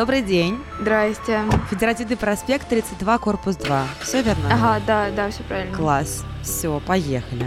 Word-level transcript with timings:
добрый 0.00 0.22
день. 0.22 0.58
Здрасте. 0.80 1.42
Федеративный 1.68 2.16
проспект, 2.16 2.66
32, 2.70 3.18
корпус 3.18 3.56
2. 3.56 3.84
Все 4.00 4.22
верно? 4.22 4.48
Ага, 4.50 4.80
да, 4.86 5.10
да, 5.14 5.30
все 5.30 5.42
правильно. 5.42 5.76
Класс. 5.76 6.24
Все, 6.42 6.80
поехали. 6.80 7.44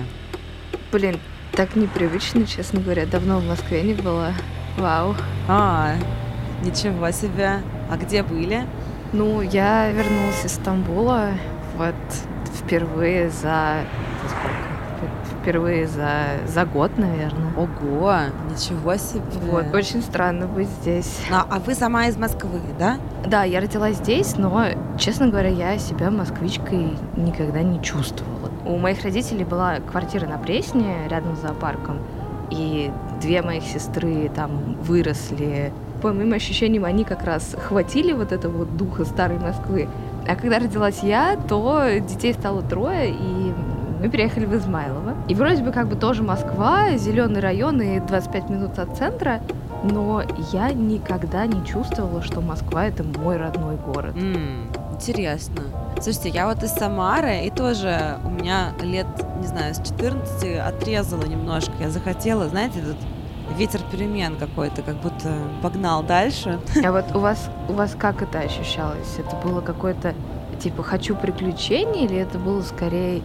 Блин, 0.91 1.19
так 1.53 1.75
непривычно, 1.75 2.45
честно 2.45 2.79
говоря. 2.79 3.07
Давно 3.07 3.39
в 3.39 3.47
Москве 3.47 3.81
не 3.81 3.95
была. 3.95 4.33
Вау. 4.77 5.15
А, 5.47 5.95
ничего 6.61 7.09
себе. 7.09 7.63
А 7.89 7.97
где 7.97 8.21
были? 8.21 8.67
Ну, 9.13 9.41
я 9.41 9.89
вернулась 9.89 10.45
из 10.45 10.51
Стамбула 10.51 11.31
вот 11.75 11.95
впервые 12.55 13.31
за... 13.31 13.77
Впервые 15.43 15.87
за, 15.87 16.37
за 16.47 16.63
год, 16.63 16.97
наверное. 16.97 17.51
Ого, 17.57 18.13
ничего 18.49 18.95
себе. 18.95 19.21
Вот, 19.51 19.75
очень 19.75 20.01
странно 20.01 20.47
быть 20.47 20.69
здесь. 20.81 21.19
А, 21.29 21.45
а 21.49 21.59
вы 21.59 21.75
сама 21.75 22.07
из 22.07 22.15
Москвы, 22.15 22.61
да? 22.79 22.97
Да, 23.27 23.43
я 23.43 23.59
родилась 23.59 23.97
здесь, 23.97 24.37
но, 24.37 24.67
честно 24.97 25.27
говоря, 25.27 25.49
я 25.49 25.77
себя 25.77 26.09
москвичкой 26.11 26.93
никогда 27.17 27.61
не 27.61 27.81
чувствовала. 27.83 28.51
У 28.65 28.77
моих 28.77 29.03
родителей 29.03 29.43
была 29.43 29.79
квартира 29.81 30.25
на 30.27 30.37
Пресне, 30.37 30.95
рядом 31.09 31.35
с 31.35 31.41
зоопарком, 31.41 31.97
и 32.49 32.89
две 33.21 33.41
моих 33.41 33.63
сестры 33.63 34.31
там 34.33 34.77
выросли. 34.81 35.73
По 36.01 36.13
моим 36.13 36.31
ощущениям, 36.31 36.85
они 36.85 37.03
как 37.03 37.23
раз 37.25 37.53
хватили 37.67 38.13
вот 38.13 38.31
этого 38.31 38.59
вот 38.59 38.77
духа 38.77 39.03
старой 39.03 39.39
Москвы. 39.39 39.89
А 40.25 40.37
когда 40.37 40.59
родилась 40.59 41.03
я, 41.03 41.37
то 41.49 41.83
детей 41.99 42.33
стало 42.33 42.61
трое, 42.61 43.11
и 43.11 43.53
мы 43.99 44.09
переехали 44.09 44.45
в 44.45 44.53
Измайлово. 44.55 45.12
И 45.27 45.35
вроде 45.35 45.63
бы 45.63 45.71
как 45.71 45.87
бы 45.87 45.95
тоже 45.95 46.23
Москва, 46.23 46.97
зеленый 46.97 47.39
район 47.41 47.81
и 47.81 47.99
25 47.99 48.49
минут 48.49 48.79
от 48.79 48.97
центра, 48.97 49.41
но 49.83 50.23
я 50.51 50.71
никогда 50.71 51.45
не 51.45 51.65
чувствовала, 51.65 52.21
что 52.21 52.41
Москва 52.41 52.85
это 52.85 53.03
мой 53.03 53.37
родной 53.37 53.77
город. 53.77 54.15
М, 54.15 54.69
интересно. 54.93 55.61
Слушайте, 56.01 56.29
я 56.29 56.47
вот 56.47 56.63
из 56.63 56.71
Самары, 56.71 57.45
и 57.45 57.49
тоже 57.49 58.17
у 58.25 58.29
меня 58.29 58.73
лет, 58.81 59.07
не 59.39 59.47
знаю, 59.47 59.73
с 59.73 59.77
14 59.77 60.57
отрезала 60.57 61.23
немножко. 61.23 61.71
Я 61.79 61.89
захотела, 61.89 62.47
знаете, 62.49 62.79
этот 62.79 62.97
ветер 63.57 63.81
перемен 63.91 64.35
какой-то, 64.37 64.81
как 64.81 64.95
будто 64.95 65.33
погнал 65.61 66.03
дальше. 66.03 66.59
А 66.83 66.91
вот 66.91 67.05
у 67.15 67.19
вас, 67.19 67.49
у 67.69 67.73
вас 67.73 67.95
как 67.97 68.21
это 68.21 68.39
ощущалось? 68.39 69.17
Это 69.17 69.35
было 69.45 69.61
какое-то 69.61 70.13
типа 70.59 70.83
хочу 70.83 71.15
приключений 71.15 72.05
или 72.05 72.17
это 72.17 72.39
было 72.39 72.61
скорее 72.61 73.21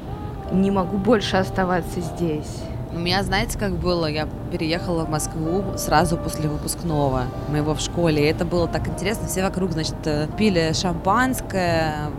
не 0.52 0.70
могу 0.70 0.96
больше 0.96 1.36
оставаться 1.36 2.00
здесь? 2.00 2.62
У 2.92 2.98
меня, 2.98 3.22
знаете, 3.22 3.58
как 3.58 3.72
было? 3.72 4.06
Я 4.06 4.27
переехала 4.50 5.04
в 5.04 5.10
Москву 5.10 5.62
сразу 5.77 6.16
после 6.16 6.48
выпускного 6.48 7.24
моего 7.48 7.74
в 7.74 7.80
школе. 7.80 8.22
И 8.22 8.27
это 8.27 8.44
было 8.44 8.66
так 8.66 8.88
интересно. 8.88 9.28
Все 9.28 9.42
вокруг, 9.42 9.72
значит, 9.72 9.96
э, 10.06 10.26
пили 10.38 10.72
шампанское, 10.72 12.10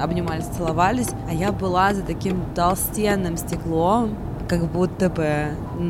обнимались, 0.00 0.46
целовались. 0.46 1.08
А 1.28 1.34
я 1.34 1.50
была 1.50 1.92
за 1.92 2.02
таким 2.02 2.44
толстенным 2.54 3.36
стеклом, 3.36 4.16
как 4.52 4.70
будто 4.70 5.08
бы 5.08 5.46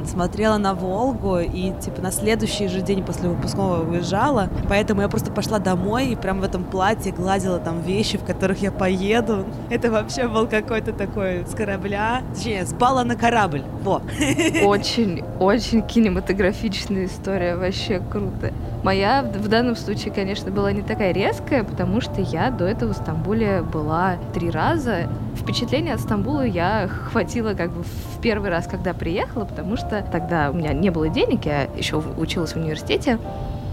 смотрела 0.06 0.56
на 0.56 0.74
Волгу 0.74 1.40
и 1.40 1.72
типа 1.80 2.00
на 2.00 2.12
следующий 2.12 2.68
же 2.68 2.80
день 2.80 3.02
после 3.02 3.28
выпускного 3.28 3.82
уезжала. 3.84 4.50
Поэтому 4.68 5.00
я 5.00 5.08
просто 5.08 5.32
пошла 5.32 5.58
домой 5.58 6.10
и 6.10 6.14
прям 6.14 6.40
в 6.40 6.44
этом 6.44 6.62
платье 6.62 7.10
гладила 7.10 7.58
там 7.58 7.80
вещи, 7.80 8.18
в 8.18 8.24
которых 8.24 8.62
я 8.62 8.70
поеду. 8.70 9.46
Это 9.70 9.90
вообще 9.90 10.28
был 10.28 10.46
какой-то 10.46 10.92
такой 10.92 11.44
с 11.44 11.56
корабля. 11.56 12.22
Точнее, 12.32 12.64
спала 12.64 13.02
на 13.02 13.16
корабль. 13.16 13.64
Во. 13.82 14.00
Очень, 14.64 15.24
очень 15.40 15.82
кинематографичная 15.82 17.06
история, 17.06 17.56
вообще 17.56 18.00
круто. 18.12 18.52
Моя 18.82 19.22
в 19.22 19.48
данном 19.48 19.76
случае, 19.76 20.12
конечно, 20.12 20.50
была 20.50 20.72
не 20.72 20.82
такая 20.82 21.12
резкая, 21.12 21.62
потому 21.62 22.00
что 22.00 22.20
я 22.20 22.50
до 22.50 22.64
этого 22.64 22.92
в 22.92 22.96
Стамбуле 22.96 23.62
была 23.62 24.16
три 24.34 24.50
раза. 24.50 25.08
Впечатление 25.36 25.94
от 25.94 26.00
Стамбула 26.00 26.44
я 26.44 26.88
хватила 26.88 27.54
как 27.54 27.70
бы 27.70 27.84
в 27.84 28.20
первый 28.20 28.50
раз, 28.50 28.66
когда 28.66 28.92
приехала, 28.92 29.44
потому 29.44 29.76
что 29.76 30.04
тогда 30.10 30.50
у 30.50 30.54
меня 30.54 30.72
не 30.72 30.90
было 30.90 31.08
денег, 31.08 31.44
я 31.44 31.68
еще 31.76 32.02
училась 32.18 32.52
в 32.52 32.56
университете, 32.56 33.18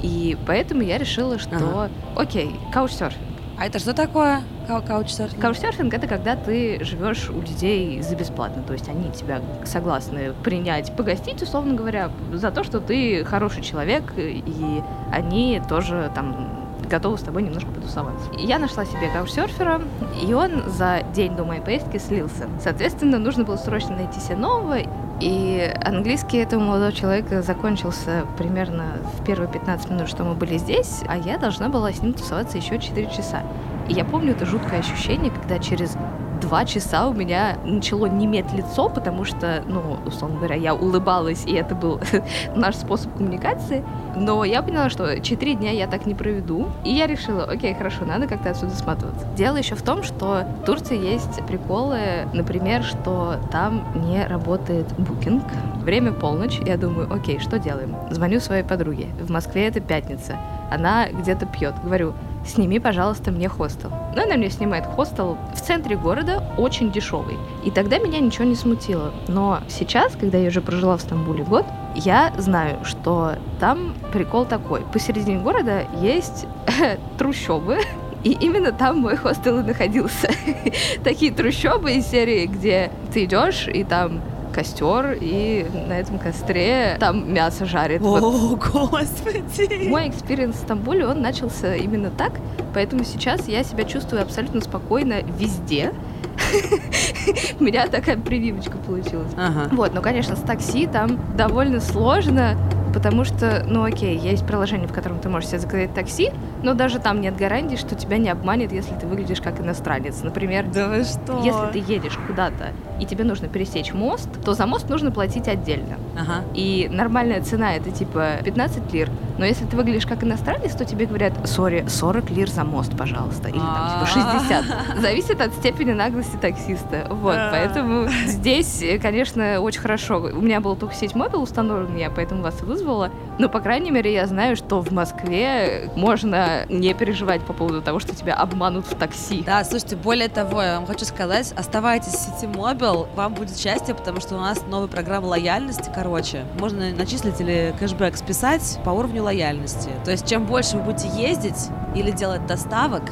и 0.03 0.37
поэтому 0.45 0.81
я 0.81 0.97
решила, 0.97 1.39
что 1.39 1.55
ага. 1.55 1.89
окей, 2.15 2.55
каучсерфинг. 2.71 3.28
А 3.59 3.65
это 3.65 3.77
что 3.77 3.93
такое 3.93 4.41
каучсерфинг? 4.67 5.41
Каучсерфинг 5.41 5.93
это 5.93 6.07
когда 6.07 6.37
ты 6.37 6.81
живешь 6.81 7.29
у 7.29 7.41
людей 7.41 8.01
за 8.01 8.15
бесплатно, 8.15 8.63
то 8.63 8.71
есть 8.71 8.87
они 8.87 9.11
тебя 9.11 9.41
согласны 9.65 10.31
принять, 10.43 10.95
погостить, 10.95 11.41
условно 11.41 11.73
говоря, 11.73 12.09
за 12.31 12.51
то, 12.51 12.63
что 12.63 12.79
ты 12.79 13.25
хороший 13.25 13.61
человек, 13.61 14.13
и 14.15 14.81
они 15.11 15.61
тоже 15.67 16.09
там 16.15 16.69
готовы 16.89 17.17
с 17.17 17.21
тобой 17.21 17.43
немножко 17.43 17.69
потусоваться. 17.69 18.31
Я 18.37 18.59
нашла 18.59 18.85
себе 18.85 19.11
каучсерфера, 19.13 19.81
и 20.25 20.33
он 20.33 20.63
за 20.69 21.01
день 21.13 21.35
до 21.35 21.43
моей 21.43 21.61
поездки 21.61 21.97
слился. 21.97 22.47
Соответственно, 22.63 23.19
нужно 23.19 23.43
было 23.43 23.57
срочно 23.57 23.95
найти 23.95 24.21
себе 24.21 24.37
нового, 24.37 24.77
и 25.19 25.73
английский 25.83 26.37
этого 26.37 26.61
молодого 26.61 26.91
человека 26.91 27.41
закончился 27.41 28.25
примерно 28.37 28.99
в 29.17 29.23
первые 29.25 29.51
15 29.51 29.89
минут, 29.89 30.09
что 30.09 30.23
мы 30.23 30.33
были 30.33 30.57
здесь, 30.57 31.01
а 31.07 31.17
я 31.17 31.37
должна 31.37 31.69
была 31.69 31.91
с 31.91 32.01
ним 32.01 32.13
тусоваться 32.13 32.57
еще 32.57 32.79
4 32.79 33.07
часа. 33.07 33.43
И 33.89 33.93
я 33.93 34.05
помню 34.05 34.31
это 34.31 34.45
жуткое 34.45 34.79
ощущение, 34.79 35.31
когда 35.31 35.59
через 35.59 35.97
два 36.39 36.65
часа 36.65 37.07
у 37.07 37.13
меня 37.13 37.57
начало 37.63 38.05
неметь 38.07 38.51
лицо, 38.53 38.89
потому 38.89 39.25
что, 39.25 39.63
ну, 39.67 39.97
условно 40.05 40.37
говоря, 40.37 40.55
я 40.55 40.73
улыбалась, 40.73 41.45
и 41.45 41.53
это 41.53 41.75
был 41.75 41.99
наш 42.55 42.75
способ 42.75 43.13
коммуникации. 43.15 43.83
Но 44.15 44.43
я 44.43 44.61
поняла, 44.61 44.89
что 44.89 45.19
четыре 45.21 45.55
дня 45.55 45.71
я 45.71 45.87
так 45.87 46.05
не 46.05 46.15
проведу. 46.15 46.67
И 46.83 46.91
я 46.91 47.07
решила, 47.07 47.43
окей, 47.43 47.73
хорошо, 47.73 48.05
надо 48.05 48.27
как-то 48.27 48.49
отсюда 48.49 48.73
сматываться. 48.75 49.25
Дело 49.35 49.57
еще 49.57 49.75
в 49.75 49.81
том, 49.81 50.03
что 50.03 50.45
в 50.61 50.65
Турции 50.65 50.97
есть 50.97 51.45
приколы, 51.45 52.27
например, 52.33 52.83
что 52.83 53.35
там 53.51 53.85
не 53.95 54.25
работает 54.25 54.87
букинг. 54.97 55.43
Время 55.83 56.11
полночь, 56.11 56.59
я 56.65 56.77
думаю, 56.77 57.11
окей, 57.11 57.39
что 57.39 57.59
делаем? 57.59 57.95
Звоню 58.11 58.39
своей 58.39 58.63
подруге. 58.63 59.07
В 59.21 59.31
Москве 59.31 59.67
это 59.67 59.79
пятница. 59.79 60.37
Она 60.71 61.07
где-то 61.09 61.45
пьет. 61.45 61.73
Говорю, 61.83 62.13
сними, 62.45 62.79
пожалуйста, 62.79 63.31
мне 63.31 63.49
хостел. 63.49 63.91
Ну, 64.15 64.23
она 64.23 64.35
мне 64.35 64.49
снимает 64.49 64.85
хостел 64.85 65.37
в 65.53 65.61
центре 65.61 65.95
города, 65.95 66.43
очень 66.57 66.91
дешевый. 66.91 67.37
И 67.63 67.71
тогда 67.71 67.99
меня 67.99 68.19
ничего 68.19 68.45
не 68.45 68.55
смутило. 68.55 69.11
Но 69.27 69.59
сейчас, 69.67 70.15
когда 70.15 70.37
я 70.37 70.47
уже 70.47 70.61
прожила 70.61 70.97
в 70.97 71.01
Стамбуле 71.01 71.43
год, 71.43 71.65
я 71.95 72.33
знаю, 72.37 72.83
что 72.83 73.35
там 73.59 73.93
прикол 74.11 74.45
такой. 74.45 74.81
Посередине 74.93 75.39
города 75.39 75.85
есть 76.01 76.45
трущобы, 77.17 77.79
и 78.23 78.31
именно 78.31 78.71
там 78.71 78.97
мой 78.97 79.15
хостел 79.15 79.59
и 79.59 79.63
находился. 79.63 80.29
Такие 81.03 81.31
трущобы 81.31 81.93
из 81.93 82.07
серии, 82.07 82.45
где 82.45 82.91
ты 83.13 83.25
идешь, 83.25 83.67
и 83.67 83.83
там 83.83 84.21
костер, 84.59 85.17
и 85.19 85.65
на 85.87 85.93
этом 85.93 86.19
костре 86.19 86.97
там 86.99 87.33
мясо 87.33 87.65
жарит. 87.65 88.01
О, 88.01 88.19
вот. 88.19 88.59
господи! 88.73 89.87
Мой 89.87 90.09
experience 90.09 90.55
в 90.57 90.59
Стамбуле, 90.59 91.07
он 91.07 91.21
начался 91.21 91.75
именно 91.75 92.09
так, 92.09 92.33
поэтому 92.73 93.05
сейчас 93.05 93.47
я 93.47 93.63
себя 93.63 93.85
чувствую 93.85 94.21
абсолютно 94.21 94.59
спокойно 94.59 95.21
везде. 95.37 95.93
У 97.59 97.63
меня 97.63 97.87
такая 97.87 98.17
прививочка 98.17 98.77
получилась. 98.77 99.31
Ага. 99.37 99.69
Вот, 99.71 99.93
но, 99.93 100.01
конечно, 100.01 100.35
с 100.35 100.41
такси 100.41 100.87
там 100.87 101.19
довольно 101.37 101.79
сложно, 101.79 102.57
потому 102.93 103.23
что, 103.23 103.63
ну 103.67 103.83
окей, 103.83 104.17
есть 104.17 104.45
приложение, 104.45 104.87
в 104.87 104.93
котором 104.93 105.19
ты 105.19 105.29
можешь 105.29 105.49
себе 105.49 105.59
заказать 105.59 105.93
такси, 105.93 106.31
но 106.63 106.73
даже 106.73 106.99
там 106.99 107.21
нет 107.21 107.35
гарантии, 107.35 107.75
что 107.75 107.95
тебя 107.95 108.17
не 108.17 108.29
обманет, 108.29 108.71
если 108.71 108.93
ты 108.95 109.07
выглядишь 109.07 109.41
как 109.41 109.59
иностранец. 109.59 110.21
Например, 110.23 110.65
да 110.65 110.87
вы 110.87 111.03
что? 111.03 111.41
если 111.43 111.71
ты 111.71 111.93
едешь 111.93 112.17
куда-то 112.27 112.71
и 112.99 113.05
тебе 113.05 113.23
нужно 113.23 113.47
пересечь 113.47 113.93
мост, 113.93 114.29
то 114.43 114.53
за 114.53 114.65
мост 114.65 114.89
нужно 114.89 115.11
платить 115.11 115.47
отдельно. 115.47 115.97
Ага. 116.19 116.43
И 116.53 116.89
нормальная 116.91 117.41
цена 117.41 117.75
это 117.75 117.91
типа 117.91 118.37
15 118.43 118.93
лир. 118.93 119.09
Но 119.39 119.45
если 119.45 119.65
ты 119.65 119.77
выглядишь 119.77 120.05
как 120.05 120.23
иностранец, 120.23 120.75
то 120.75 120.83
тебе 120.83 121.05
говорят, 121.05 121.33
сори, 121.47 121.85
40 121.87 122.29
лир 122.31 122.49
за 122.49 122.65
мост, 122.65 122.95
пожалуйста. 122.97 123.47
Или 123.47 123.57
там 123.57 124.05
типа 124.05 124.05
60. 124.05 124.99
Зависит 124.99 125.39
от 125.41 125.53
степени 125.53 125.93
наглости 125.93 126.35
таксиста. 126.35 127.07
Вот, 127.09 127.37
поэтому 127.49 128.09
здесь, 128.25 128.83
конечно, 129.01 129.61
очень 129.61 129.79
хорошо. 129.79 130.17
У 130.17 130.41
меня 130.41 130.59
был 130.59 130.75
только 130.75 130.93
сеть 130.93 131.15
мобил 131.15 131.41
установлен, 131.41 131.95
я 131.95 132.09
поэтому 132.09 132.43
вас 132.43 132.61
и 132.61 132.65
вызвала. 132.65 133.11
Но, 133.37 133.47
по 133.47 133.61
крайней 133.61 133.91
мере, 133.91 134.13
я 134.13 134.27
знаю, 134.27 134.57
что 134.57 134.81
в 134.81 134.91
Москве 134.91 135.89
можно 135.95 136.65
не 136.67 136.93
переживать 136.93 137.41
по 137.43 137.53
поводу 137.53 137.81
того, 137.81 137.99
что 137.99 138.13
тебя 138.13 138.35
обманут 138.35 138.85
в 138.85 138.95
такси. 138.95 139.41
Да, 139.45 139.63
слушайте, 139.63 139.95
более 139.95 140.27
того, 140.27 140.61
я 140.61 140.75
вам 140.75 140.85
хочу 140.85 141.05
сказать, 141.05 141.53
оставайтесь 141.53 142.11
в 142.11 142.19
сети 142.19 142.47
мобил, 142.47 143.07
вам 143.15 143.33
будет 143.33 143.57
счастье, 143.57 143.95
потому 143.95 144.19
что 144.19 144.35
у 144.35 144.39
нас 144.39 144.61
новая 144.67 144.89
программа 144.89 145.27
лояльности, 145.27 145.89
короче. 145.95 146.43
Можно 146.59 146.89
начислить 146.91 147.39
или 147.39 147.73
кэшбэк 147.79 148.17
списать 148.17 148.79
по 148.83 148.89
уровню 148.89 149.23
лояльности. 149.29 149.89
То 150.03 150.11
есть, 150.11 150.27
чем 150.27 150.45
больше 150.45 150.77
вы 150.77 150.83
будете 150.83 151.07
ездить 151.09 151.69
или 151.95 152.11
делать 152.11 152.45
доставок, 152.47 153.03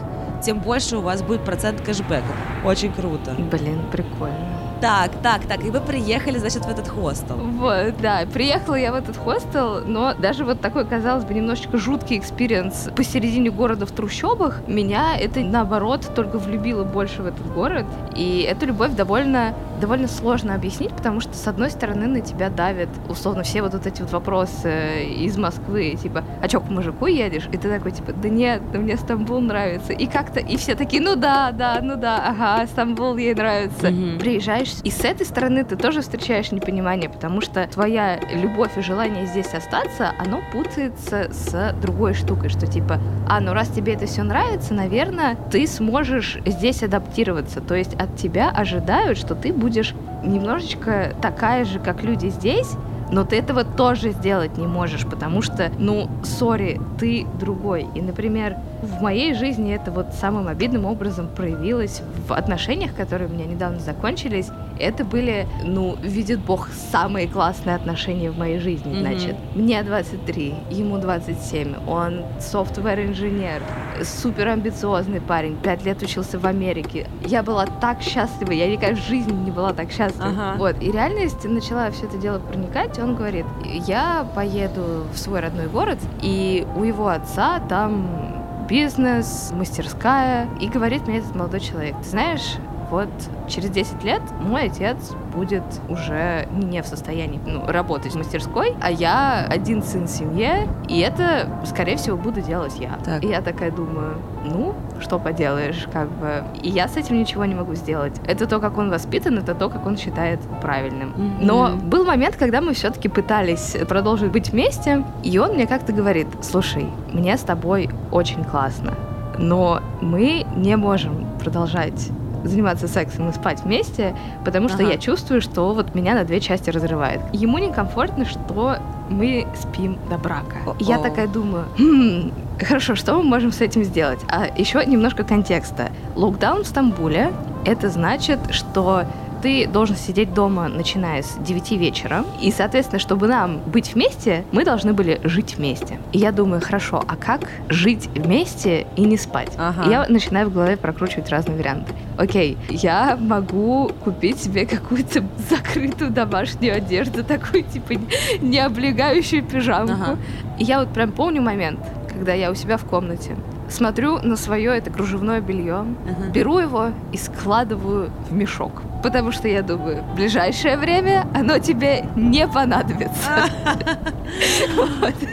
тем 0.44 0.60
больше 0.60 0.98
у 0.98 1.02
вас 1.02 1.22
будет 1.22 1.42
процент 1.42 1.81
кэшбэка. 1.81 2.34
Очень 2.66 2.92
круто. 2.92 3.36
Блин, 3.38 3.81
прикольно. 3.92 4.58
Так, 4.81 5.10
так, 5.24 5.42
так, 5.48 5.64
и 5.66 5.72
вы 5.72 5.80
приехали, 5.81 6.38
значит, 6.38 6.66
в 6.66 6.69
этот 6.69 6.88
хостел. 6.88 7.36
Вот, 7.36 7.98
да, 8.00 8.22
приехала 8.31 8.75
я 8.75 8.92
в 8.92 8.96
этот 8.96 9.18
хостел, 9.18 9.81
но 9.84 10.14
даже 10.14 10.46
вот 10.46 10.62
такой, 10.62 10.86
казалось 10.86 11.24
бы, 11.24 11.34
немножечко 11.34 11.80
жуткий 11.80 12.19
experience 12.19 12.89
посередине 12.96 13.50
города 13.50 13.88
в 13.88 13.92
трущобах, 13.92 14.62
меня 14.68 15.18
это, 15.18 15.40
наоборот, 15.40 16.08
только 16.16 16.38
влюбило 16.38 16.84
больше 16.84 17.24
в 17.24 17.25
этот 17.25 17.52
город, 17.54 17.86
и 18.16 18.48
эту 18.48 18.68
любовь 18.68 18.92
довольно 18.92 19.56
довольно 19.79 20.07
сложно 20.07 20.56
объяснить, 20.56 20.91
потому 20.91 21.19
что, 21.19 21.35
с 21.35 21.47
одной 21.47 21.69
стороны, 21.69 22.07
на 22.07 22.21
тебя 22.21 22.50
давят, 22.50 22.89
условно, 23.09 23.44
все 23.44 23.62
вот, 23.62 23.74
эти 23.85 24.01
вот 24.01 24.12
вопросы 24.12 25.06
из 25.06 25.38
Москвы, 25.38 25.97
типа, 26.01 26.24
а 26.41 26.47
чё, 26.47 26.59
к 26.59 26.69
мужику 26.69 27.06
едешь? 27.06 27.47
И 27.51 27.57
ты 27.57 27.69
такой, 27.69 27.91
типа, 27.91 28.13
да 28.13 28.29
нет, 28.29 28.62
да 28.71 28.79
мне 28.79 28.97
Стамбул 28.97 29.39
нравится. 29.39 29.94
И 29.94 30.07
как-то, 30.07 30.39
и 30.39 30.57
все 30.57 30.75
такие, 30.75 31.01
ну 31.01 31.15
да, 31.15 31.51
да, 31.51 31.79
ну 31.81 31.95
да, 31.95 32.24
ага, 32.27 32.65
Стамбул 32.68 33.18
ей 33.18 33.33
нравится. 33.33 33.88
Mm-hmm. 33.88 34.19
Приезжаешь, 34.19 34.74
и 34.83 34.91
с 34.91 35.03
этой 35.03 35.25
стороны 35.25 35.63
ты 35.63 35.75
тоже 35.75 36.01
встречаешь 36.01 36.51
непонимание, 36.51 37.09
потому 37.09 37.41
что 37.41 37.68
твоя 37.68 38.19
любовь 38.33 38.77
и 38.77 38.81
желание 38.81 39.25
здесь 39.27 39.53
остаться, 39.53 40.12
оно 40.19 40.41
путается 40.51 41.30
с 41.31 41.75
другой 41.81 42.13
штукой, 42.13 42.50
что 42.50 42.68
типа, 42.68 43.00
а, 43.27 43.39
ну 43.39 43.53
раз 43.53 43.69
тебе 43.69 43.94
это 43.94 44.06
все 44.06 44.23
нравится, 44.23 44.73
наверное, 44.73 45.35
ты 45.51 45.68
сможешь 45.68 46.39
здесь 46.45 46.83
адаптироваться. 46.83 47.62
То 47.62 47.75
есть 47.75 47.94
от 47.95 48.15
тебя 48.15 48.50
ожидают, 48.50 49.18
что 49.18 49.35
ты 49.35 49.53
будешь 49.53 49.67
будешь 49.68 49.94
немножечко 50.24 51.14
такая 51.22 51.66
же, 51.66 51.80
как 51.80 52.02
люди 52.02 52.28
здесь, 52.28 52.72
но 53.12 53.25
ты 53.25 53.36
этого 53.36 53.66
тоже 53.66 54.12
сделать 54.12 54.58
не 54.58 54.66
можешь, 54.66 55.06
потому 55.06 55.42
что, 55.42 55.69
ну, 55.78 56.10
сори, 56.24 56.80
ты 56.98 57.28
другой. 57.38 57.86
И, 57.94 58.02
например, 58.02 58.56
в 58.81 59.01
моей 59.01 59.33
жизни 59.33 59.74
это 59.74 59.91
вот 59.91 60.13
самым 60.13 60.47
обидным 60.47 60.85
образом 60.85 61.27
проявилось 61.27 62.01
в 62.27 62.33
отношениях, 62.33 62.95
которые 62.95 63.29
у 63.29 63.31
меня 63.31 63.45
недавно 63.45 63.79
закончились. 63.79 64.50
Это 64.79 65.03
были, 65.03 65.47
ну, 65.63 65.95
видит 66.01 66.39
Бог, 66.39 66.69
самые 66.91 67.27
классные 67.27 67.75
отношения 67.75 68.29
в 68.29 68.38
моей 68.38 68.59
жизни, 68.59 68.91
mm-hmm. 68.91 69.01
значит. 69.01 69.35
Мне 69.56 69.81
23, 69.83 70.56
ему 70.69 70.97
27, 70.97 71.88
он 71.88 72.24
софтвер-инженер, 72.39 73.63
супер 74.03 74.50
амбициозный 74.50 75.21
парень, 75.21 75.57
пять 75.57 75.83
лет 75.83 76.01
учился 76.01 76.38
в 76.38 76.45
Америке. 76.45 77.07
Я 77.25 77.41
была 77.41 77.65
так 77.65 78.01
счастлива, 78.01 78.51
я 78.51 78.68
никогда 78.69 78.95
в 78.95 79.03
жизни 79.03 79.33
не 79.33 79.51
была 79.51 79.73
так 79.73 79.91
счастлива. 79.91 80.27
Uh-huh. 80.27 80.57
Вот, 80.57 80.81
и 80.81 80.91
реальность 80.91 81.44
начала 81.45 81.89
все 81.91 82.06
это 82.06 82.18
дело 82.18 82.39
проникать, 82.39 83.00
он 83.00 83.15
говорит, 83.15 83.45
я 83.63 84.27
поеду 84.35 85.06
в 85.12 85.18
свой 85.18 85.39
родной 85.39 85.68
город, 85.68 85.97
и 86.21 86.68
у 86.75 86.83
его 86.83 87.07
отца 87.07 87.59
там 87.68 88.38
бизнес, 88.68 89.52
мастерская. 89.54 90.48
И 90.60 90.68
говорит 90.68 91.08
мне 91.08 91.19
этот 91.19 91.36
молодой 91.36 91.60
человек, 91.60 91.96
ты 92.02 92.10
знаешь, 92.10 92.56
вот 92.89 93.10
через 93.48 93.69
10 93.69 94.04
лет 94.04 94.22
мой 94.39 94.66
отец 94.66 95.12
будет 95.34 95.63
уже 95.89 96.48
не 96.51 96.81
в 96.81 96.88
состоянии 96.88 97.39
ну, 97.45 97.66
работать 97.68 98.13
в 98.13 98.18
мастерской, 98.18 98.75
а 98.81 98.89
я 98.89 99.45
один 99.50 99.84
сын 99.84 100.07
в 100.07 100.10
семье, 100.10 100.68
и 100.88 101.00
это, 101.00 101.50
скорее 101.66 101.98
всего, 101.98 102.18
буду 102.18 102.42
делать 102.42 102.80
я. 102.80 102.98
Так. 103.04 103.24
И 103.24 103.28
я 103.28 103.42
такая 103.42 103.72
думаю, 103.72 104.18
ну, 104.45 104.75
что 105.00 105.19
поделаешь, 105.19 105.88
как 105.92 106.10
бы. 106.10 106.44
И 106.62 106.69
я 106.69 106.88
с 106.88 106.98
этим 106.98 107.19
ничего 107.19 107.45
не 107.45 107.56
могу 107.56 107.75
сделать. 107.75 108.19
Это 108.25 108.48
то, 108.48 108.60
как 108.60 108.78
он 108.78 108.90
воспитан, 108.90 109.38
это 109.38 109.54
то, 109.54 109.69
как 109.69 109.86
он 109.86 109.98
считает 109.98 110.40
правильным. 110.62 111.10
Mm-hmm. 111.10 111.38
Но 111.42 111.72
был 111.75 112.06
момент, 112.06 112.36
когда 112.36 112.62
мы 112.62 112.74
все-таки 112.74 113.10
пытались 113.10 113.78
продолжить 113.88 114.31
быть 114.31 114.50
вместе, 114.50 115.04
и 115.24 115.38
он 115.38 115.54
мне 115.54 115.68
как-то 115.68 115.94
говорит, 115.94 116.28
слушай, 116.42 116.88
мне 117.12 117.38
с 117.38 117.42
тобой 117.42 117.90
очень 118.12 118.44
классно, 118.44 118.94
но 119.38 119.81
мы 120.01 120.45
не 120.56 120.75
можем 120.75 121.28
продолжать 121.40 122.10
заниматься 122.44 122.88
сексом 122.88 123.30
и 123.30 123.34
спать 123.34 123.63
вместе, 123.63 124.16
потому 124.45 124.69
что 124.69 124.84
ага. 124.84 124.92
я 124.94 124.98
чувствую, 124.98 125.42
что 125.42 125.74
вот 125.74 125.95
меня 125.95 126.16
на 126.16 126.24
две 126.24 126.39
части 126.39 126.69
разрывает. 126.69 127.22
Ему 127.34 127.57
некомфортно, 127.57 128.25
что 128.25 128.78
мы 129.10 129.48
спим 129.56 129.98
до 130.10 130.18
брака. 130.18 130.57
И 130.80 130.84
я 130.84 131.00
такая 131.00 131.28
думаю, 131.28 131.66
хм, 131.78 132.31
хорошо, 132.62 132.95
что 132.95 133.16
мы 133.16 133.24
можем 133.24 133.51
с 133.51 133.62
этим 133.62 133.84
сделать? 133.84 134.19
А 134.30 134.48
еще 134.57 134.86
немножко 134.86 135.24
контекста. 135.24 135.92
Локдаун 136.16 136.63
в 136.63 136.68
Стамбуле, 136.68 137.31
это 137.66 137.89
значит, 137.89 138.40
что 138.51 139.04
ты 139.42 139.68
должен 139.68 139.95
сидеть 139.95 140.34
дома, 140.34 140.68
начиная 140.68 141.22
с 141.22 141.38
9 141.39 141.72
вечера. 141.74 142.25
И, 142.42 142.51
соответственно, 142.51 143.00
чтобы 143.00 143.28
нам 143.28 143.60
быть 143.66 143.94
вместе, 143.94 144.44
мы 144.51 144.66
должны 144.66 144.94
были 144.94 145.19
жить 145.24 145.56
вместе. 145.57 146.00
И 146.12 146.19
я 146.19 146.31
думаю, 146.31 146.62
хорошо, 146.62 147.04
а 147.07 147.16
как 147.16 147.50
жить 147.69 148.10
вместе 148.16 148.88
и 148.95 149.01
не 149.01 149.18
спать? 149.18 149.51
Ага. 149.57 149.84
И 149.84 149.89
я 149.89 150.06
начинаю 150.07 150.50
в 150.50 150.54
голове 150.54 150.78
прокручивать 150.78 151.30
разные 151.30 151.57
варианты. 151.57 151.94
Окей, 152.18 152.57
я 152.69 153.18
могу 153.19 153.92
купить 154.04 154.42
себе 154.42 154.66
какую-то 154.66 155.24
закрытую 155.50 156.12
домашнюю 156.12 156.75
одежду, 156.75 157.24
такую, 157.24 157.63
типа, 157.63 157.94
не 158.42 158.60
облегающую 158.60 159.44
пижамку. 159.44 159.94
Ага. 159.94 160.18
И 160.57 160.63
я 160.63 160.80
вот 160.80 160.90
прям 160.90 161.12
помню 161.12 161.42
момент, 161.42 161.80
когда 162.10 162.33
я 162.33 162.51
у 162.51 162.56
себя 162.56 162.78
в 162.78 162.86
комнате 162.86 163.36
смотрю 163.69 164.19
на 164.19 164.36
свое 164.36 164.78
это 164.78 164.90
кружевное 164.90 165.42
белье, 165.42 165.86
uh-huh. 165.86 166.31
беру 166.31 166.60
его 166.60 166.92
и 167.12 167.18
складываю 167.18 168.10
в 168.30 168.33
мешок. 168.33 168.81
Потому 169.03 169.31
что 169.31 169.47
я 169.47 169.61
думаю, 169.61 170.03
в 170.03 170.15
ближайшее 170.15 170.77
время 170.77 171.27
оно 171.33 171.59
тебе 171.59 172.05
не 172.15 172.47
понадобится. 172.47 173.45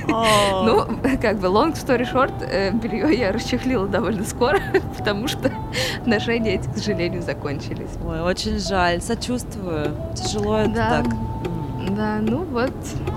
Ну, 0.07 0.87
как 1.21 1.39
бы, 1.41 1.49
long 1.49 1.73
story 1.75 2.07
short, 2.11 2.33
э, 2.49 2.71
белье 2.71 3.19
я 3.19 3.33
расчехлила 3.33 3.89
довольно 3.89 4.25
скоро, 4.25 4.61
потому 4.99 5.27
что 5.27 5.51
отношения 5.99 6.55
эти, 6.55 6.69
к 6.69 6.77
сожалению, 6.77 7.23
закончились. 7.23 7.91
Ой, 8.07 8.21
очень 8.21 8.59
жаль, 8.59 9.01
сочувствую. 9.03 9.97
Тяжело 10.15 10.59
это 10.59 10.75
так. 10.75 11.07
Да, 11.97 12.19
ну 12.21 12.45
вот 12.45 12.73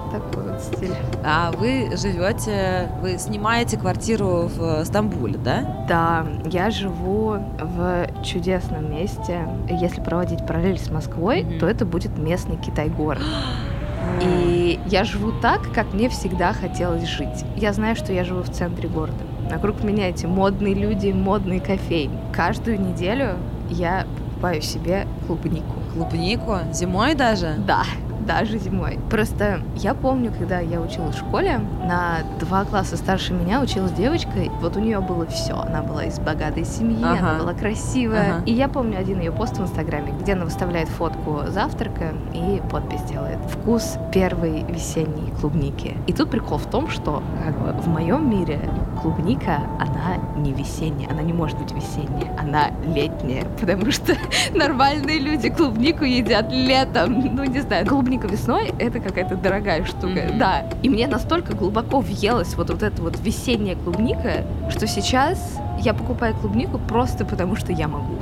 такой 0.08 0.52
вот 0.52 0.62
стиль. 0.62 0.94
А 1.24 1.52
вы 1.52 1.90
живете, 1.96 2.90
вы 3.02 3.18
снимаете 3.18 3.78
квартиру 3.78 4.50
в 4.54 4.84
Стамбуле, 4.86 5.38
да? 5.38 5.86
Да, 5.88 6.26
я 6.46 6.72
живу 6.72 7.38
в 7.60 8.08
чудесном 8.24 8.92
месте. 8.92 9.48
Если 9.70 10.02
проводить 10.02 10.46
параллель 10.46 10.80
с 10.80 10.90
Москвой, 10.90 11.42
mm-hmm. 11.42 11.60
то 11.60 11.68
это 11.68 11.86
будет 11.86 12.18
местный 12.18 12.58
Китай-город. 12.58 13.22
И 14.22 14.80
я 14.88 15.04
живу 15.04 15.32
так, 15.42 15.72
как 15.74 15.94
мне 15.94 16.10
всегда 16.10 16.54
хотелось 16.54 17.06
жить. 17.06 17.46
Я 17.56 17.74
знаю, 17.74 17.96
что 17.96 18.14
я 18.14 18.24
живу 18.24 18.42
в 18.42 18.50
центре 18.50 18.88
города. 18.90 19.18
Вокруг 19.52 19.84
меня 19.84 20.10
эти 20.10 20.26
модные 20.26 20.74
люди, 20.74 21.12
модные 21.12 21.60
кофейни. 21.60 22.18
Каждую 22.34 22.82
неделю 22.82 23.36
я 23.70 24.06
покупаю 24.18 24.62
себе 24.62 25.08
клубнику. 25.26 25.76
Клубнику? 25.94 26.58
Зимой 26.74 27.16
даже? 27.16 27.56
Да 27.66 27.84
даже 28.28 28.60
зимой. 28.60 29.00
Просто 29.10 29.62
я 29.76 29.94
помню, 29.94 30.32
когда 30.38 30.60
я 30.60 30.82
училась 30.82 31.16
в 31.16 31.20
школе, 31.20 31.60
на 31.86 32.20
два 32.40 32.66
класса 32.66 32.98
старше 32.98 33.34
меня 33.34 33.62
училась 33.62 33.92
девочка, 33.94 34.32
вот 34.62 34.76
у 34.76 34.80
нее 34.80 35.00
было 35.00 35.26
все. 35.26 35.54
Она 35.54 35.82
была 35.82 36.04
из 36.04 36.20
богатой 36.20 36.66
семьи, 36.66 37.04
ага. 37.04 37.30
она 37.30 37.40
была 37.40 37.54
красивая. 37.54 38.36
Ага. 38.36 38.44
И 38.46 38.52
я 38.52 38.68
помню 38.68 39.00
один 39.00 39.20
ее 39.20 39.32
пост 39.32 39.58
в 39.58 39.62
Инстаграме, 39.62 40.14
где 40.20 40.34
она 40.34 40.46
выставляет 40.46 40.90
фотку 40.90 41.44
завтрака 41.48 42.14
и 42.34 42.62
подпись 42.70 43.02
делает. 43.04 43.40
Вкус 43.50 43.98
первой 44.14 44.64
весенней 44.64 45.32
клубники. 45.40 45.96
И 46.08 46.14
тут 46.14 46.30
прикол 46.30 46.58
в 46.58 46.66
том, 46.70 46.90
что 46.90 47.24
как 47.46 47.58
бы, 47.60 47.82
в 47.82 47.88
моем 47.88 48.30
мире 48.30 48.60
клубника, 49.02 49.62
она 49.80 50.18
не 50.36 50.52
весенняя, 50.54 51.10
она 51.10 51.22
не 51.22 51.34
может 51.34 51.58
быть 51.58 51.72
весенняя, 51.72 52.36
она 52.38 52.72
летняя, 52.84 53.46
потому 53.60 53.92
что 53.92 54.16
нормальные 54.54 55.20
люди 55.20 55.50
клубнику 55.50 56.04
едят 56.04 56.52
летом. 56.52 57.20
Ну, 57.36 57.44
не 57.44 57.60
знаю, 57.62 57.86
клубника 57.86 58.17
клубника 58.18 58.28
весной— 58.28 58.74
это 58.80 59.00
какая-то 59.00 59.36
дорогая 59.36 59.86
штука. 59.86 60.08
Mm-hmm. 60.08 60.38
Да. 60.38 60.66
И 60.84 60.90
мне 60.90 61.08
настолько 61.08 61.54
глубоко 61.54 62.00
въелась 62.00 62.56
вот, 62.56 62.70
вот 62.70 62.84
эта 62.84 63.02
вот 63.02 63.20
весенняя 63.20 63.76
клубника, 63.76 64.46
что 64.70 64.88
сейчас 64.88 65.58
я 65.80 65.94
покупаю 65.94 66.36
клубнику 66.36 66.80
просто 66.80 67.26
потому, 67.26 67.56
что 67.56 67.72
я 67.72 67.88
могу. 67.88 68.18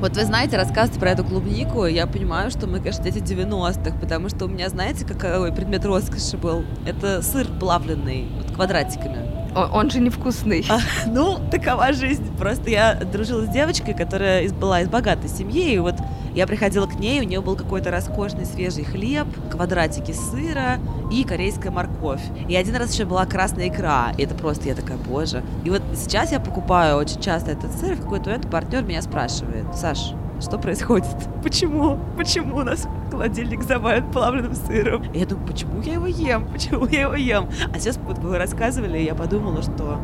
Вот 0.00 0.16
вы 0.16 0.24
знаете, 0.24 0.56
рассказывать 0.56 1.00
про 1.00 1.10
эту 1.10 1.24
клубнику, 1.24 1.84
я 1.86 2.06
понимаю, 2.06 2.52
что 2.52 2.68
мы, 2.68 2.78
конечно, 2.78 3.02
дети 3.02 3.18
90-х, 3.18 3.98
потому 3.98 4.28
что 4.28 4.44
у 4.44 4.48
меня, 4.48 4.68
знаете, 4.68 5.04
какой 5.04 5.52
предмет 5.52 5.84
роскоши 5.84 6.36
был? 6.36 6.64
Это 6.86 7.20
сыр 7.20 7.48
плавленный, 7.58 8.28
вот 8.36 8.54
квадратиками. 8.54 9.26
Он, 9.56 9.90
же 9.90 9.98
невкусный. 9.98 10.64
А, 10.68 10.78
ну, 11.06 11.40
такова 11.50 11.92
жизнь. 11.92 12.24
Просто 12.36 12.70
я 12.70 12.94
дружила 12.94 13.44
с 13.44 13.48
девочкой, 13.48 13.94
которая 13.94 14.42
из, 14.42 14.52
была 14.52 14.82
из 14.82 14.88
богатой 14.88 15.28
семьи, 15.28 15.72
и 15.72 15.78
вот 15.78 15.96
я 16.34 16.46
приходила 16.46 16.86
ней, 16.98 17.20
у 17.20 17.24
нее 17.24 17.40
был 17.40 17.56
какой-то 17.56 17.90
роскошный 17.90 18.44
свежий 18.44 18.84
хлеб, 18.84 19.26
квадратики 19.50 20.12
сыра 20.12 20.78
и 21.10 21.24
корейская 21.24 21.70
морковь. 21.70 22.22
И 22.48 22.56
один 22.56 22.76
раз 22.76 22.92
еще 22.92 23.04
была 23.04 23.26
красная 23.26 23.68
икра. 23.68 24.12
И 24.16 24.22
это 24.22 24.34
просто, 24.34 24.68
я 24.68 24.74
такая, 24.74 24.98
боже. 24.98 25.42
И 25.64 25.70
вот 25.70 25.82
сейчас 25.94 26.32
я 26.32 26.40
покупаю 26.40 26.96
очень 26.96 27.20
часто 27.20 27.50
этот 27.52 27.72
сыр, 27.72 27.92
и 27.92 27.96
в 27.96 28.02
какой-то 28.02 28.30
момент 28.30 28.50
партнер 28.50 28.82
меня 28.82 29.02
спрашивает, 29.02 29.74
Саш, 29.74 30.12
что 30.40 30.58
происходит? 30.58 31.08
Почему? 31.42 31.98
Почему 32.16 32.56
у 32.56 32.62
нас 32.62 32.86
холодильник 33.10 33.62
завален 33.62 34.10
плавленным 34.10 34.54
сыром? 34.54 35.02
И 35.12 35.18
я 35.18 35.26
думаю, 35.26 35.46
почему 35.46 35.80
я 35.82 35.94
его 35.94 36.06
ем? 36.06 36.46
Почему 36.52 36.86
я 36.86 37.02
его 37.02 37.14
ем? 37.14 37.48
А 37.74 37.78
сейчас 37.78 37.98
вот 37.98 38.18
вы 38.18 38.38
рассказывали, 38.38 38.98
и 38.98 39.04
я 39.04 39.14
подумала, 39.14 39.62
что 39.62 39.98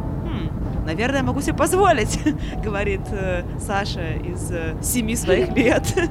наверное, 0.85 1.23
могу 1.23 1.41
себе 1.41 1.55
позволить, 1.55 2.19
говорит 2.65 3.01
э, 3.11 3.43
Саша 3.59 4.13
из 4.15 4.51
э, 4.51 4.75
семи 4.83 5.17
своих 5.17 5.55
лет. 5.57 5.83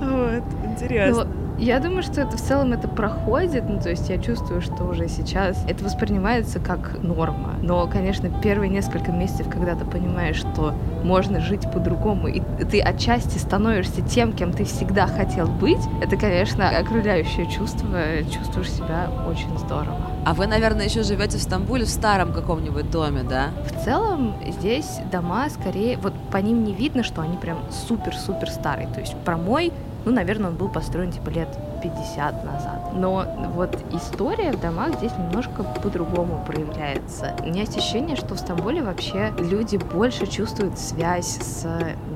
Вот, 0.00 0.42
интересно. 0.64 1.26
Я 1.56 1.78
думаю, 1.78 2.02
что 2.02 2.20
это 2.20 2.36
в 2.36 2.40
целом 2.40 2.72
это 2.72 2.88
проходит, 2.88 3.68
ну, 3.68 3.80
то 3.80 3.88
есть 3.88 4.10
я 4.10 4.18
чувствую, 4.18 4.60
что 4.60 4.84
уже 4.84 5.08
сейчас 5.08 5.56
это 5.68 5.84
воспринимается 5.84 6.58
как 6.58 7.00
норма. 7.00 7.54
Но, 7.62 7.86
конечно, 7.86 8.28
первые 8.42 8.68
несколько 8.68 9.12
месяцев, 9.12 9.48
когда 9.48 9.76
ты 9.76 9.84
понимаешь, 9.84 10.36
что 10.36 10.74
можно 11.04 11.40
жить 11.40 11.70
по-другому, 11.70 12.26
и 12.26 12.40
ты 12.40 12.80
отчасти 12.80 13.38
становишься 13.38 14.02
тем, 14.02 14.32
кем 14.32 14.52
ты 14.52 14.64
всегда 14.64 15.06
хотел 15.06 15.46
быть, 15.46 15.80
это, 16.02 16.16
конечно, 16.16 16.68
окрыляющее 16.70 17.46
чувство, 17.48 18.00
чувствуешь 18.32 18.72
себя 18.72 19.08
очень 19.28 19.56
здорово. 19.56 20.10
А 20.26 20.34
вы, 20.34 20.48
наверное, 20.48 20.86
еще 20.86 21.04
живете 21.04 21.38
в 21.38 21.42
Стамбуле 21.42 21.84
в 21.84 21.88
старом 21.88 22.32
каком-нибудь 22.32 22.90
доме, 22.90 23.22
да? 23.22 23.50
В 23.64 23.84
целом 23.84 24.34
здесь 24.48 24.98
дома 25.12 25.48
скорее, 25.50 25.98
вот 25.98 26.14
по 26.32 26.38
ним 26.38 26.64
не 26.64 26.72
видно, 26.72 27.04
что 27.04 27.22
они 27.22 27.36
прям 27.36 27.58
супер-супер 27.70 28.50
старые. 28.50 28.88
То 28.88 29.00
есть 29.00 29.14
про 29.24 29.36
мой 29.36 29.72
ну, 30.04 30.12
наверное, 30.12 30.50
он 30.50 30.56
был 30.56 30.68
построен 30.68 31.10
типа 31.10 31.30
лет 31.30 31.48
50 31.82 32.44
назад. 32.44 32.92
Но 32.94 33.26
вот 33.54 33.76
история 33.92 34.52
в 34.52 34.60
домах 34.60 34.96
здесь 34.98 35.12
немножко 35.18 35.62
по-другому 35.82 36.44
проявляется. 36.46 37.34
У 37.40 37.46
меня 37.46 37.60
есть 37.60 37.76
ощущение, 37.76 38.16
что 38.16 38.34
в 38.34 38.38
Стамбуле 38.38 38.82
вообще 38.82 39.32
люди 39.38 39.76
больше 39.76 40.26
чувствуют 40.26 40.78
связь 40.78 41.38
с 41.40 41.66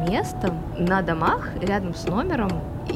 местом. 0.08 0.56
На 0.78 1.02
домах 1.02 1.48
рядом 1.60 1.94
с 1.94 2.06
номером 2.06 2.50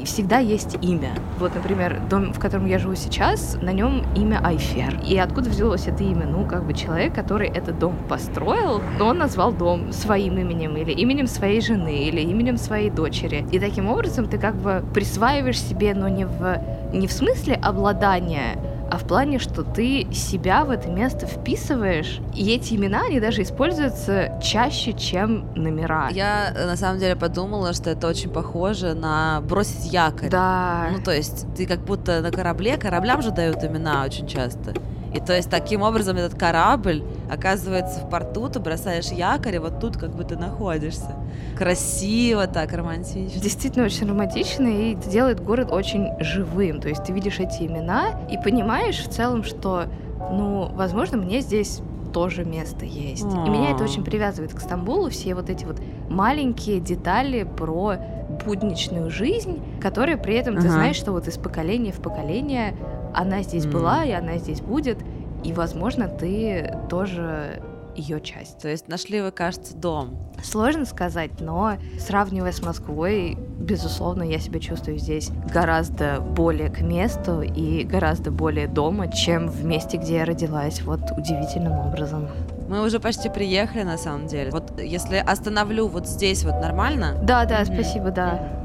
всегда 0.05 0.39
есть 0.39 0.77
имя. 0.83 1.11
Вот, 1.39 1.55
например, 1.55 2.01
дом, 2.09 2.33
в 2.33 2.39
котором 2.39 2.67
я 2.67 2.79
живу 2.79 2.95
сейчас, 2.95 3.59
на 3.61 3.73
нем 3.73 4.05
имя 4.17 4.41
Айфер. 4.45 5.01
И 5.07 5.17
откуда 5.19 5.51
взялось 5.51 5.87
это 5.87 6.03
имя? 6.03 6.27
Ну, 6.27 6.47
как 6.47 6.65
бы 6.65 6.75
человек, 6.75 7.15
который 7.15 7.49
этот 7.49 7.79
дом 7.79 7.97
построил, 8.09 8.81
но 8.99 9.09
он 9.09 9.19
назвал 9.19 9.53
дом 9.53 9.93
своим 9.93 10.39
именем, 10.39 10.77
или 10.77 10.93
именем 10.93 11.27
своей 11.27 11.61
жены, 11.61 12.05
или 12.05 12.21
именем 12.21 12.57
своей 12.57 12.91
дочери. 12.91 13.47
И 13.51 13.59
таким 13.59 13.89
образом 13.89 14.27
ты 14.27 14.39
как 14.39 14.55
бы 14.57 14.85
присваиваешь 14.95 15.61
себе, 15.61 15.95
но 15.95 16.09
не 16.09 16.27
в, 16.27 16.61
не 16.93 17.07
в 17.07 17.13
смысле 17.13 17.55
обладания 17.55 18.57
а 18.93 18.99
в 18.99 19.07
плане, 19.07 19.39
что 19.39 19.63
ты 19.63 20.07
себя 20.13 20.67
в 20.67 20.71
это 20.71 20.91
место 20.91 21.27
вписываешь, 21.27 22.21
и 22.35 22.53
эти 22.53 22.75
имена, 22.75 23.07
они 23.09 23.21
даже 23.21 23.41
используются 23.41 24.39
чаще, 24.43 24.93
чем 24.93 25.51
номера. 25.55 26.11
Я, 26.11 26.53
на 26.55 26.77
самом 26.77 26.99
деле, 26.99 27.17
подумала, 27.17 27.73
что 27.73 27.89
это 27.89 28.07
очень 28.07 28.29
похоже 28.29 28.93
на 28.93 29.41
бросить 29.41 29.91
якорь. 29.91 30.29
Да. 30.29 30.89
Ну, 30.93 31.03
то 31.03 31.11
есть 31.11 31.47
ты 31.57 31.65
как 31.67 31.81
будто 31.81 32.21
на 32.21 32.31
корабле, 32.31 32.77
кораблям 32.77 33.23
же 33.23 33.31
дают 33.31 33.65
имена 33.65 34.05
очень 34.05 34.27
часто. 34.27 34.75
И 35.15 35.21
то 35.21 35.35
есть 35.35 35.51
таким 35.51 35.83
образом 35.83 36.17
этот 36.17 36.39
корабль 36.39 37.05
оказывается 37.31 38.01
в 38.01 38.09
порту, 38.09 38.49
ты 38.49 38.61
бросаешь 38.61 39.07
якорь, 39.07 39.57
и 39.57 39.59
вот 39.59 39.79
тут 39.81 39.97
как 39.97 40.15
бы 40.15 40.25
ты 40.25 40.37
находишься. 40.37 41.17
Красиво 41.57 42.47
так, 42.47 42.73
романтично. 42.73 43.41
Действительно 43.41 43.85
очень 43.85 44.09
романтично, 44.09 44.67
и 44.67 44.95
это 44.95 45.11
делает 45.11 45.43
город 45.43 45.71
очень 45.71 46.09
живым. 46.21 46.81
То 46.81 46.89
есть 46.89 47.05
ты 47.05 47.13
видишь 47.13 47.41
эти 47.41 47.63
имена 47.63 48.21
и 48.31 48.39
понимаешь 48.39 48.99
в 48.99 49.09
целом, 49.09 49.45
что, 49.45 49.85
ну, 50.19 50.71
возможно, 50.75 51.19
мне 51.19 51.41
здесь 51.41 51.81
тоже 52.13 52.45
место 52.45 52.85
есть. 52.85 53.25
И 53.25 53.51
меня 53.51 53.71
это 53.71 53.85
очень 53.85 54.05
привязывает 54.05 54.53
к 54.55 54.61
Стамбулу, 54.61 55.09
все 55.09 55.35
вот 55.35 55.49
эти 55.51 55.65
вот 55.65 55.81
маленькие 56.09 56.79
детали 56.79 57.45
про 57.45 57.97
будничную 58.45 59.11
жизнь, 59.11 59.61
которые 59.81 60.17
при 60.17 60.35
этом 60.35 60.57
ты 60.57 60.69
знаешь, 60.69 60.97
что 60.97 61.13
вот 61.13 61.29
из 61.29 61.37
поколения 61.39 61.93
в 61.93 62.01
поколение 62.01 62.75
она 63.15 63.43
здесь 63.43 63.67
была, 63.67 64.05
и 64.05 64.13
она 64.13 64.39
здесь 64.39 64.61
будет, 64.61 64.99
и, 65.45 65.53
возможно, 65.53 66.09
ты 66.09 66.79
тоже 66.89 67.63
ее 67.95 68.21
часть. 68.21 68.59
То 68.59 68.69
есть 68.69 68.89
нашли 68.89 69.21
вы, 69.21 69.31
кажется, 69.31 69.77
дом. 69.77 70.19
Сложно 70.43 70.85
сказать, 70.85 71.41
но 71.41 71.75
сравнивая 71.99 72.53
с 72.53 72.63
Москвой, 72.63 73.37
безусловно, 73.59 74.23
я 74.23 74.39
себя 74.39 74.61
чувствую 74.61 74.99
здесь 74.99 75.31
гораздо 75.53 76.21
более 76.21 76.71
к 76.71 76.81
месту 76.81 77.43
и 77.43 77.85
гораздо 77.85 78.31
более 78.31 78.67
дома, 78.67 79.13
чем 79.13 79.49
в 79.49 79.65
месте, 79.65 79.99
где 79.99 80.17
я 80.17 80.25
родилась, 80.25 80.83
вот 80.83 81.01
удивительным 81.17 81.79
образом. 81.79 82.29
Мы 82.69 82.85
уже 82.85 82.99
почти 82.99 83.29
приехали, 83.29 83.83
на 83.83 83.99
самом 83.99 84.27
деле. 84.27 84.51
Вот 84.51 84.81
если 84.81 85.17
остановлю 85.17 85.89
вот 85.89 86.09
здесь 86.09 86.45
вот 86.45 86.61
нормально? 86.61 87.19
Да, 87.23 87.45
да, 87.45 87.63
mm-hmm. 87.63 87.75
спасибо, 87.75 88.11
да. 88.11 88.62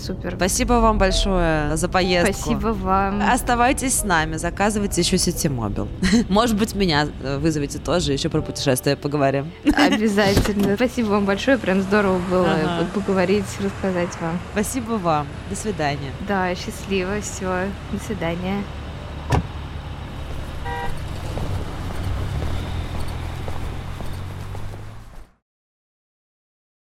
Супер. 0.00 0.34
Спасибо 0.36 0.74
вам 0.74 0.98
большое 0.98 1.76
за 1.76 1.88
поездку. 1.88 2.32
Спасибо 2.32 2.68
вам. 2.68 3.22
Оставайтесь 3.22 3.98
с 3.98 4.04
нами, 4.04 4.36
заказывайте 4.36 5.02
еще 5.02 5.18
Ситимобил. 5.18 5.88
Может 6.28 6.56
быть, 6.56 6.74
меня 6.74 7.08
э, 7.22 7.38
вызовете 7.38 7.78
тоже, 7.78 8.12
еще 8.12 8.28
про 8.28 8.40
путешествия 8.40 8.96
поговорим. 8.96 9.50
Обязательно. 9.76 10.76
Спасибо 10.76 11.08
вам 11.08 11.26
большое, 11.26 11.58
прям 11.58 11.82
здорово 11.82 12.18
было 12.30 12.50
ага. 12.50 12.86
поговорить, 12.94 13.44
рассказать 13.62 14.10
вам. 14.20 14.38
Спасибо 14.52 14.92
вам. 14.92 15.26
До 15.50 15.56
свидания. 15.56 16.12
Да, 16.26 16.54
счастливо, 16.54 17.20
все. 17.20 17.66
До 17.92 17.98
свидания. 18.04 18.62